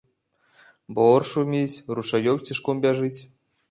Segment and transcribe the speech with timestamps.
[0.95, 3.17] Бор шуміць, ручаёк цішком бяжыць.